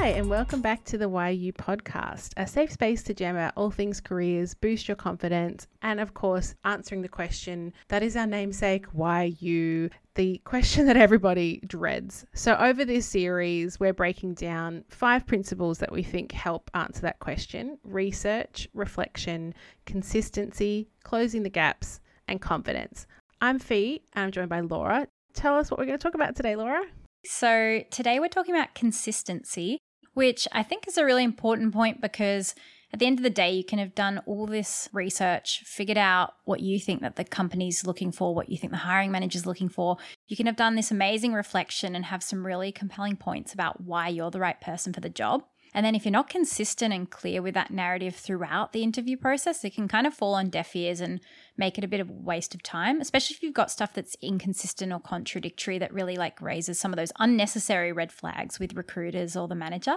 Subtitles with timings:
[0.00, 3.52] Hi, and welcome back to the Why You podcast, a safe space to jam out
[3.56, 8.24] all things careers, boost your confidence, and of course, answering the question that is our
[8.24, 9.90] namesake why you?
[10.14, 12.24] The question that everybody dreads.
[12.32, 17.18] So, over this series, we're breaking down five principles that we think help answer that
[17.18, 19.52] question research, reflection,
[19.84, 23.08] consistency, closing the gaps, and confidence.
[23.40, 25.08] I'm Fi, and I'm joined by Laura.
[25.34, 26.82] Tell us what we're going to talk about today, Laura.
[27.24, 29.80] So, today we're talking about consistency,
[30.18, 32.56] which I think is a really important point because
[32.92, 36.34] at the end of the day, you can have done all this research, figured out
[36.44, 39.68] what you think that the company's looking for, what you think the hiring manager's looking
[39.68, 39.96] for.
[40.26, 44.08] You can have done this amazing reflection and have some really compelling points about why
[44.08, 45.44] you're the right person for the job.
[45.74, 49.64] And then if you're not consistent and clear with that narrative throughout the interview process,
[49.64, 51.20] it can kind of fall on deaf ears and
[51.56, 54.16] make it a bit of a waste of time, especially if you've got stuff that's
[54.20, 59.36] inconsistent or contradictory that really like raises some of those unnecessary red flags with recruiters
[59.36, 59.96] or the manager.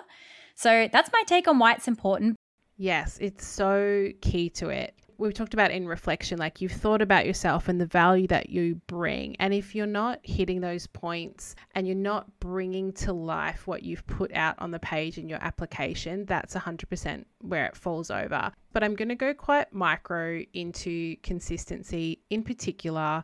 [0.55, 2.35] So that's my take on why it's important.
[2.77, 7.25] Yes, it's so key to it we've talked about in reflection, like you've thought about
[7.25, 9.35] yourself and the value that you bring.
[9.37, 14.05] And if you're not hitting those points and you're not bringing to life what you've
[14.07, 18.51] put out on the page in your application, that's 100% where it falls over.
[18.73, 23.23] But I'm going to go quite micro into consistency, in particular,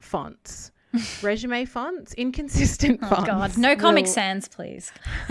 [0.00, 0.70] fonts
[1.22, 3.26] resume fonts, inconsistent oh, fonts.
[3.26, 4.12] God, no Comic will...
[4.12, 4.92] Sans, please.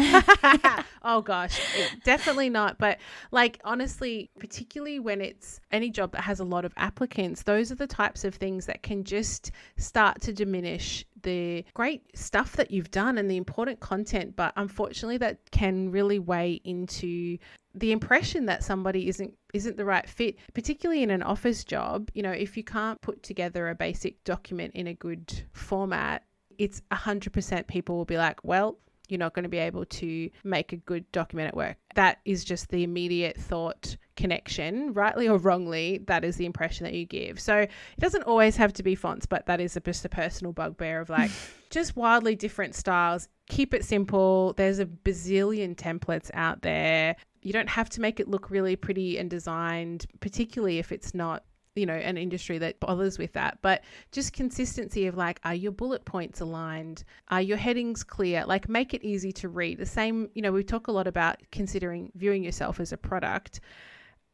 [1.03, 1.59] oh gosh,
[2.03, 2.77] definitely not.
[2.77, 2.99] But
[3.31, 7.75] like honestly, particularly when it's any job that has a lot of applicants, those are
[7.75, 12.91] the types of things that can just start to diminish the great stuff that you've
[12.91, 14.35] done and the important content.
[14.35, 17.37] But unfortunately, that can really weigh into
[17.79, 22.21] the impression that somebody isn't isn't the right fit particularly in an office job you
[22.23, 26.23] know if you can't put together a basic document in a good format
[26.57, 30.73] it's 100% people will be like well you're not going to be able to make
[30.73, 31.77] a good document at work.
[31.95, 36.93] That is just the immediate thought connection rightly or wrongly that is the impression that
[36.93, 37.39] you give.
[37.39, 40.53] So it doesn't always have to be fonts but that is a, just a personal
[40.53, 41.31] bugbear of like
[41.69, 43.27] just wildly different styles.
[43.47, 44.53] Keep it simple.
[44.53, 47.15] There's a bazillion templates out there
[47.47, 51.43] you don't have to make it look really pretty and designed, particularly if it's not
[51.75, 55.71] you know an industry that bothers with that but just consistency of like are your
[55.71, 57.03] bullet points aligned?
[57.29, 58.43] Are your headings clear?
[58.45, 59.77] Like make it easy to read.
[59.77, 63.61] The same you know we talk a lot about considering viewing yourself as a product.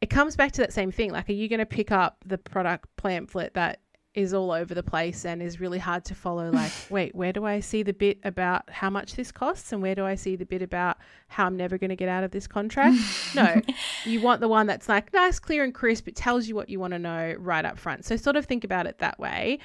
[0.00, 2.38] It comes back to that same thing like are you going to pick up the
[2.38, 3.80] product pamphlet that
[4.14, 6.50] is all over the place and is really hard to follow.
[6.50, 9.94] Like, wait, where do I see the bit about how much this costs and where
[9.94, 10.98] do I see the bit about
[11.28, 12.96] how I'm never going to get out of this contract?
[13.34, 13.60] no,
[14.04, 16.08] you want the one that's like nice, clear, and crisp.
[16.08, 18.04] It tells you what you want to know right up front.
[18.04, 19.58] So, sort of think about it that way.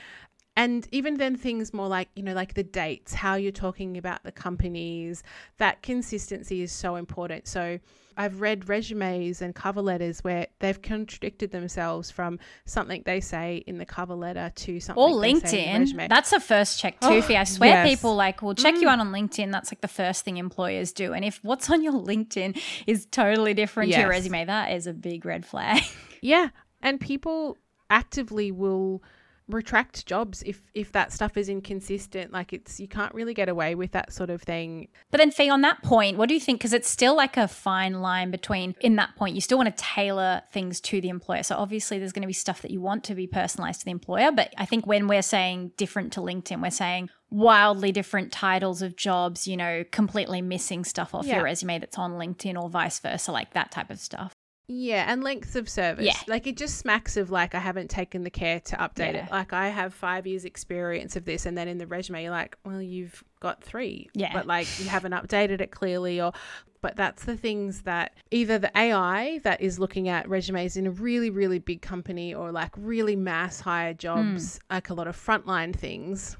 [0.59, 4.23] And even then, things more like, you know, like the dates, how you're talking about
[4.23, 5.23] the companies,
[5.57, 7.47] that consistency is so important.
[7.47, 7.79] So,
[8.17, 13.77] I've read resumes and cover letters where they've contradicted themselves from something they say in
[13.77, 15.01] the cover letter to something.
[15.01, 16.09] Or LinkedIn.
[16.09, 17.07] That's a first check too.
[17.07, 17.87] Oh, I swear yes.
[17.87, 18.81] people like will check mm.
[18.81, 19.53] you out on LinkedIn.
[19.53, 21.13] That's like the first thing employers do.
[21.13, 23.95] And if what's on your LinkedIn is totally different yes.
[23.95, 25.81] to your resume, that is a big red flag.
[26.21, 26.49] Yeah.
[26.81, 27.55] And people
[27.89, 29.01] actively will
[29.49, 33.75] retract jobs if if that stuff is inconsistent like it's you can't really get away
[33.75, 34.87] with that sort of thing.
[35.11, 36.59] But then Fi on that point what do you think?
[36.59, 39.83] Because it's still like a fine line between in that point you still want to
[39.83, 41.43] tailor things to the employer.
[41.43, 43.91] So obviously there's going to be stuff that you want to be personalized to the
[43.91, 48.81] employer but i think when we're saying different to linkedin we're saying wildly different titles
[48.81, 51.35] of jobs you know completely missing stuff off yeah.
[51.35, 54.33] your resume that's on linkedin or vice versa like that type of stuff
[54.71, 56.05] yeah, and length of service.
[56.05, 56.13] Yeah.
[56.27, 59.25] Like it just smacks of like I haven't taken the care to update yeah.
[59.25, 59.31] it.
[59.31, 62.55] Like I have five years experience of this and then in the resume you're like,
[62.63, 64.09] well, you've got three.
[64.13, 64.31] Yeah.
[64.31, 66.33] But like you haven't updated it clearly or
[66.81, 70.91] but that's the things that either the AI that is looking at resumes in a
[70.91, 74.59] really, really big company or like really mass hire jobs, mm.
[74.69, 76.37] like a lot of frontline things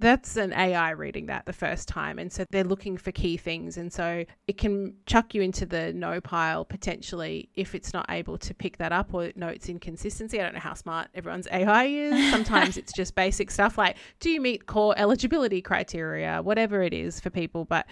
[0.00, 2.18] that's an AI reading that the first time.
[2.18, 3.76] And so they're looking for key things.
[3.76, 8.38] And so it can chuck you into the no pile potentially if it's not able
[8.38, 10.40] to pick that up or notes inconsistency.
[10.40, 12.30] I don't know how smart everyone's AI is.
[12.30, 17.20] Sometimes it's just basic stuff like, do you meet core eligibility criteria, whatever it is
[17.20, 17.64] for people.
[17.64, 17.86] But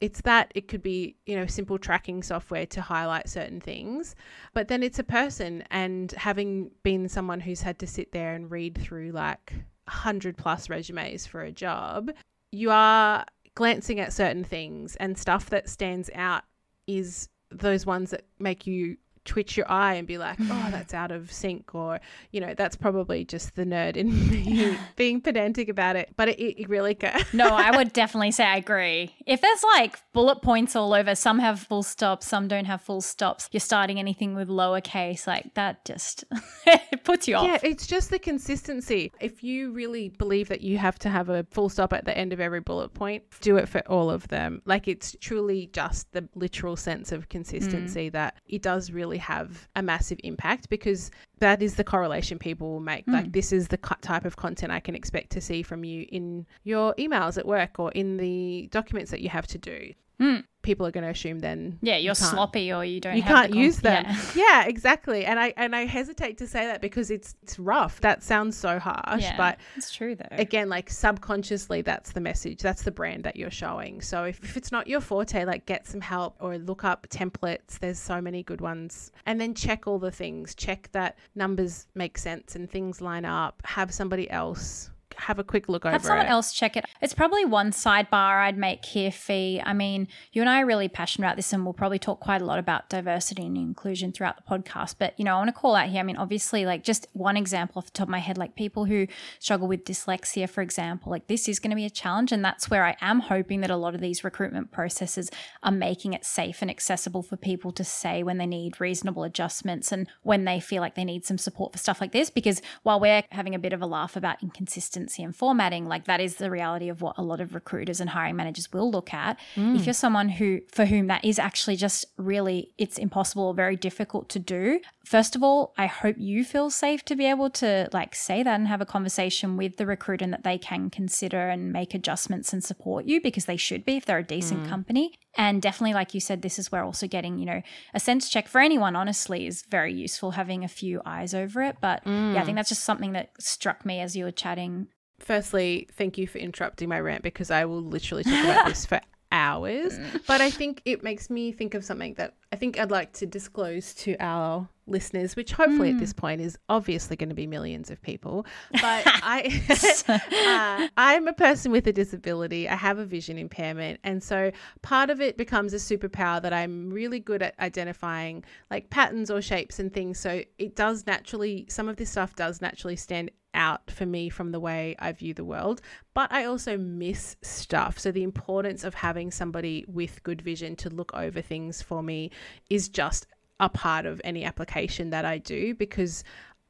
[0.00, 4.14] it's that it could be, you know, simple tracking software to highlight certain things.
[4.52, 5.64] But then it's a person.
[5.70, 9.52] And having been someone who's had to sit there and read through like,
[9.86, 12.10] 100 plus resumes for a job,
[12.52, 16.42] you are glancing at certain things and stuff that stands out
[16.86, 21.10] is those ones that make you twitch your eye and be like, oh, that's out
[21.10, 22.00] of sync, or,
[22.30, 26.10] you know, that's probably just the nerd in me being pedantic about it.
[26.16, 26.96] But it, it really
[27.32, 29.14] no, I would definitely say I agree.
[29.26, 33.00] If there's like bullet points all over, some have full stops, some don't have full
[33.00, 36.24] stops, you're starting anything with lowercase, like that just
[36.66, 37.46] it puts you off.
[37.46, 39.12] Yeah, it's just the consistency.
[39.20, 42.32] If you really believe that you have to have a full stop at the end
[42.32, 44.62] of every bullet point, do it for all of them.
[44.64, 48.12] Like it's truly just the literal sense of consistency mm.
[48.12, 52.80] that it does really have a massive impact because that is the correlation people will
[52.80, 53.06] make.
[53.06, 53.12] Mm.
[53.12, 56.46] Like, this is the type of content I can expect to see from you in
[56.64, 59.92] your emails at work or in the documents that you have to do.
[60.20, 63.22] Mm people are going to assume then yeah you're you sloppy or you don't you
[63.22, 64.04] can't the use them.
[64.04, 64.20] yeah.
[64.34, 64.64] yeah.
[64.66, 65.24] exactly.
[65.24, 68.00] And i and i hesitate to say that because it's it's rough.
[68.00, 70.26] That sounds so harsh yeah, but it's true though.
[70.32, 74.00] again like subconsciously that's the message that's the brand that you're showing.
[74.00, 77.78] So if, if it's not your forte like get some help or look up templates.
[77.78, 79.12] There's so many good ones.
[79.26, 80.54] And then check all the things.
[80.54, 83.62] Check that numbers make sense and things line up.
[83.64, 86.30] Have somebody else have a quick look over Have someone it.
[86.30, 86.84] else check it.
[87.00, 89.62] It's probably one sidebar I'd make here, Fi.
[89.64, 92.42] I mean, you and I are really passionate about this, and we'll probably talk quite
[92.42, 94.96] a lot about diversity and inclusion throughout the podcast.
[94.98, 97.36] But, you know, I want to call out here, I mean, obviously, like just one
[97.36, 99.06] example off the top of my head, like people who
[99.38, 102.32] struggle with dyslexia, for example, like this is going to be a challenge.
[102.32, 105.30] And that's where I am hoping that a lot of these recruitment processes
[105.62, 109.92] are making it safe and accessible for people to say when they need reasonable adjustments
[109.92, 112.30] and when they feel like they need some support for stuff like this.
[112.30, 116.20] Because while we're having a bit of a laugh about inconsistency, and formatting, like that
[116.20, 119.38] is the reality of what a lot of recruiters and hiring managers will look at.
[119.56, 119.76] Mm.
[119.76, 123.76] If you're someone who for whom that is actually just really it's impossible or very
[123.76, 127.88] difficult to do, first of all, I hope you feel safe to be able to
[127.92, 131.48] like say that and have a conversation with the recruiter and that they can consider
[131.48, 134.68] and make adjustments and support you because they should be if they're a decent mm.
[134.68, 135.14] company.
[135.36, 137.62] And definitely, like you said, this is where also getting, you know,
[137.92, 141.76] a sense check for anyone, honestly, is very useful, having a few eyes over it.
[141.80, 142.34] But mm.
[142.34, 142.58] yeah, I think mm.
[142.58, 144.88] that's just something that struck me as you were chatting
[145.18, 149.00] firstly, thank you for interrupting my rant because I will literally talk about this for
[149.34, 149.98] hours.
[150.26, 153.26] But I think it makes me think of something that I think I'd like to
[153.26, 155.94] disclose to our listeners, which hopefully mm.
[155.94, 156.18] at this hmm.
[156.18, 158.46] point is obviously going to be millions of people.
[158.70, 159.62] But I,
[160.08, 162.68] uh, I'm a person with a disability.
[162.68, 164.52] I have a vision impairment, and so
[164.82, 169.42] part of it becomes a superpower that I'm really good at identifying like patterns or
[169.42, 170.20] shapes and things.
[170.20, 174.52] So it does naturally, some of this stuff does naturally stand out for me from
[174.52, 175.80] the way I view the world,
[176.12, 177.98] but I also miss stuff.
[177.98, 182.30] So, the importance of having somebody with good vision to look over things for me
[182.68, 183.26] is just
[183.60, 186.24] a part of any application that I do because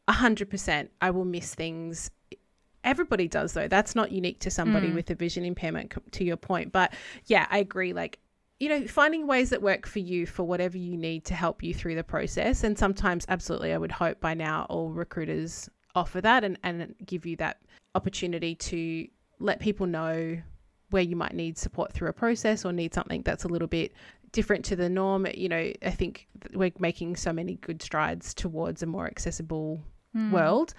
[0.08, 2.10] 100% I will miss things.
[2.82, 3.68] Everybody does, though.
[3.68, 4.94] That's not unique to somebody mm.
[4.94, 6.72] with a vision impairment, to your point.
[6.72, 6.92] But
[7.26, 7.94] yeah, I agree.
[7.94, 8.18] Like,
[8.60, 11.72] you know, finding ways that work for you for whatever you need to help you
[11.72, 12.62] through the process.
[12.62, 17.26] And sometimes, absolutely, I would hope by now all recruiters offer that and, and give
[17.26, 17.60] you that
[17.94, 19.06] opportunity to
[19.38, 20.40] let people know
[20.90, 23.92] where you might need support through a process or need something that's a little bit
[24.32, 25.26] different to the norm.
[25.34, 29.80] You know, I think we're making so many good strides towards a more accessible
[30.14, 30.30] mm.
[30.30, 30.74] world.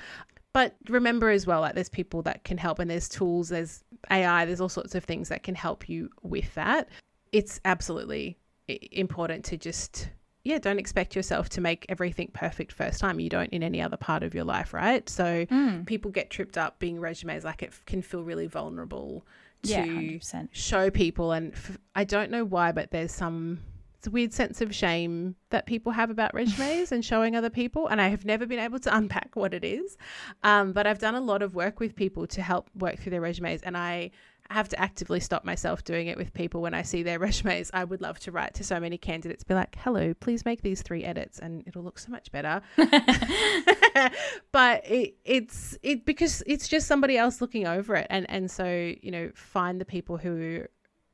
[0.53, 4.45] But remember as well, like there's people that can help, and there's tools, there's AI,
[4.45, 6.87] there's all sorts of things that can help you with that.
[7.33, 10.09] It's absolutely important to just
[10.45, 13.19] yeah, don't expect yourself to make everything perfect first time.
[13.19, 15.09] You don't in any other part of your life, right?
[15.09, 15.85] So mm.
[15.87, 19.25] people get tripped up being resumes like it can feel really vulnerable
[19.63, 21.31] to yeah, show people.
[21.31, 23.59] And f- I don't know why, but there's some
[23.97, 27.87] it's a weird sense of shame that people have about resumes and showing other people.
[27.87, 29.97] And I have never been able to unpack what it is.
[30.43, 33.21] Um, but I've done a lot of work with people to help work through their
[33.21, 34.11] resumes, and I
[34.49, 37.71] have to actively stop myself doing it with people when I see their resumes.
[37.73, 40.81] I would love to write to so many candidates, be like, hello, please make these
[40.81, 42.61] three edits and it'll look so much better.
[44.51, 48.07] but it, it's it because it's just somebody else looking over it.
[48.09, 50.65] And, and so, you know, find the people who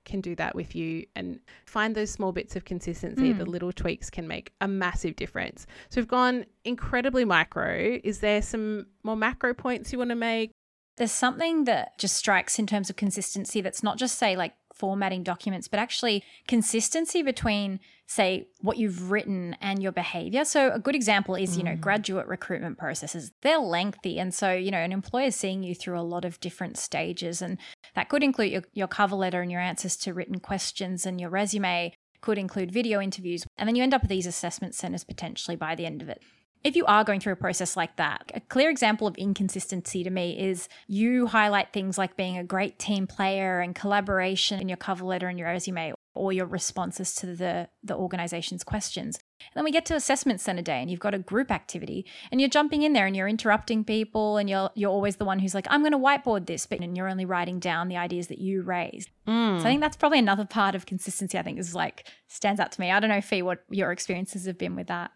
[0.04, 3.34] can do that with you and find those small bits of consistency.
[3.34, 3.38] Mm.
[3.38, 5.68] The little tweaks can make a massive difference.
[5.90, 8.00] So we've gone incredibly micro.
[8.04, 10.52] Is there some more macro points you want to make?
[10.98, 15.24] There's something that just strikes in terms of consistency that's not just, say, like formatting
[15.24, 20.44] documents, but actually consistency between, say, what you've written and your behavior.
[20.44, 21.82] So, a good example is, you know, mm.
[21.82, 23.32] graduate recruitment processes.
[23.42, 24.20] They're lengthy.
[24.20, 27.42] And so, you know, an employer is seeing you through a lot of different stages.
[27.42, 27.58] And
[27.96, 31.30] that could include your, your cover letter and your answers to written questions and your
[31.30, 33.46] resume, could include video interviews.
[33.58, 36.22] And then you end up with these assessment centers potentially by the end of it
[36.64, 40.10] if you are going through a process like that, a clear example of inconsistency to
[40.10, 44.78] me is you highlight things like being a great team player and collaboration in your
[44.78, 45.94] cover letter and your resume.
[46.14, 49.18] or your responses to the, the organization's questions.
[49.40, 52.42] And then we get to assessment center day and you've got a group activity and
[52.42, 55.56] you're jumping in there and you're interrupting people and you're you're always the one who's
[55.56, 58.62] like, I'm gonna whiteboard this, but and you're only writing down the ideas that you
[58.62, 59.10] raised.
[59.26, 59.60] Mm.
[59.60, 62.72] So I think that's probably another part of consistency I think is like stands out
[62.74, 62.92] to me.
[62.92, 65.12] I don't know, Fi, what your experiences have been with that.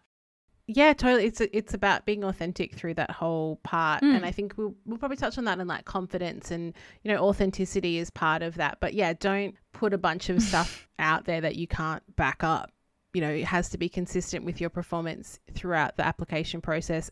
[0.68, 1.26] Yeah, totally.
[1.26, 4.16] It's it's about being authentic through that whole part, mm.
[4.16, 7.18] and I think we'll we'll probably touch on that in like confidence and you know
[7.18, 8.78] authenticity is part of that.
[8.80, 12.72] But yeah, don't put a bunch of stuff out there that you can't back up.
[13.14, 17.10] You know, it has to be consistent with your performance throughout the application process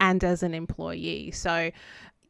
[0.00, 1.30] and as an employee.
[1.30, 1.70] So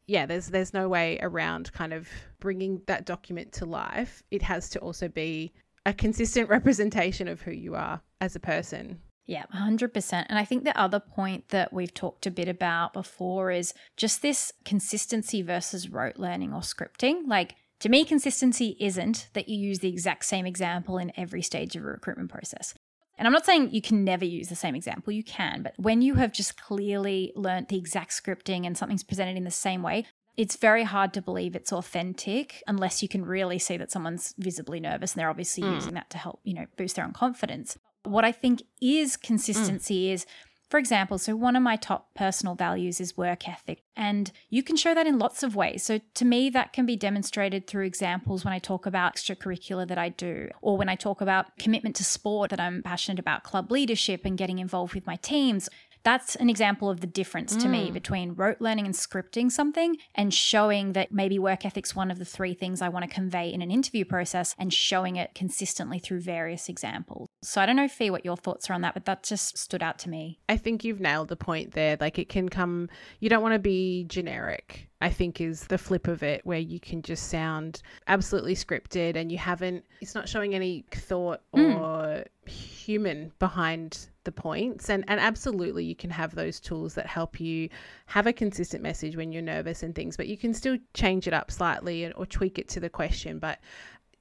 [0.06, 4.22] yeah, there's there's no way around kind of bringing that document to life.
[4.30, 5.54] It has to also be
[5.86, 9.00] a consistent representation of who you are as a person.
[9.26, 10.26] Yeah, 100%.
[10.28, 14.20] And I think the other point that we've talked a bit about before is just
[14.20, 17.22] this consistency versus rote learning or scripting.
[17.26, 21.76] Like, to me, consistency isn't that you use the exact same example in every stage
[21.76, 22.74] of a recruitment process.
[23.18, 26.02] And I'm not saying you can never use the same example, you can, but when
[26.02, 30.06] you have just clearly learnt the exact scripting and something's presented in the same way,
[30.36, 34.80] it's very hard to believe it's authentic unless you can really see that someone's visibly
[34.80, 35.74] nervous and they're obviously mm.
[35.74, 37.76] using that to help, you know, boost their own confidence.
[38.04, 40.12] What I think is consistency mm.
[40.14, 40.26] is,
[40.68, 44.74] for example, so one of my top personal values is work ethic, and you can
[44.76, 45.82] show that in lots of ways.
[45.82, 49.98] So to me, that can be demonstrated through examples when I talk about extracurricular that
[49.98, 53.70] I do, or when I talk about commitment to sport that I'm passionate about, club
[53.70, 55.68] leadership and getting involved with my teams.
[56.04, 57.70] That's an example of the difference to mm.
[57.70, 62.18] me between rote learning and scripting something and showing that maybe work ethic's one of
[62.18, 65.98] the three things I want to convey in an interview process and showing it consistently
[65.98, 67.28] through various examples.
[67.42, 69.82] So I don't know, Fi, what your thoughts are on that, but that just stood
[69.82, 70.40] out to me.
[70.48, 71.96] I think you've nailed the point there.
[72.00, 72.88] Like it can come,
[73.20, 74.88] you don't want to be generic.
[75.00, 79.32] I think is the flip of it, where you can just sound absolutely scripted and
[79.32, 81.76] you haven't, it's not showing any thought mm.
[81.76, 82.48] or mm.
[82.48, 84.90] human behind the points.
[84.90, 87.68] And, and absolutely, you can have those tools that help you
[88.06, 91.34] have a consistent message when you're nervous and things, but you can still change it
[91.34, 93.38] up slightly or tweak it to the question.
[93.38, 93.58] But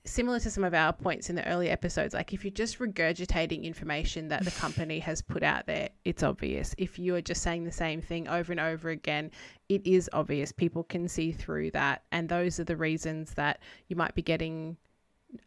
[0.04, 3.64] similar to some of our points in the early episodes, like if you're just regurgitating
[3.64, 6.74] information that the company has put out there, it's obvious.
[6.78, 9.32] If you are just saying the same thing over and over again,
[9.70, 10.52] it is obvious.
[10.52, 12.04] People can see through that.
[12.12, 14.78] And those are the reasons that you might be getting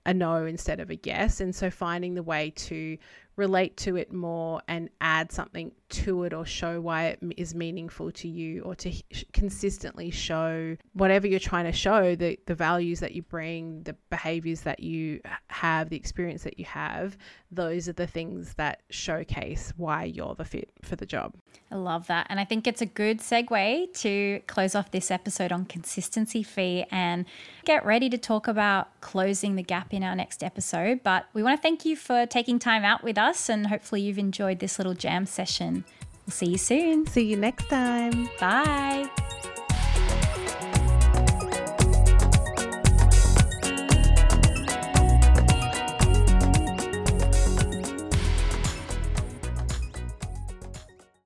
[0.06, 1.40] a no instead of a yes.
[1.40, 2.96] And so finding the way to
[3.36, 8.10] relate to it more and add something to it or show why it is meaningful
[8.10, 8.92] to you or to
[9.32, 14.62] consistently show whatever you're trying to show the, the values that you bring the behaviors
[14.62, 17.16] that you have the experience that you have
[17.50, 21.34] those are the things that showcase why you're the fit for the job.
[21.70, 22.26] I love that.
[22.28, 26.86] And i think it's a good segue to close off this episode on consistency Fi
[26.90, 27.24] and
[27.64, 31.02] get ready to talk about closing the gap in our next episode.
[31.02, 34.02] But we want to thank you for taking time out with us us, and hopefully
[34.02, 35.84] you've enjoyed this little jam session.
[36.26, 37.06] We'll see you soon.
[37.06, 38.28] See you next time.
[38.38, 39.10] Bye.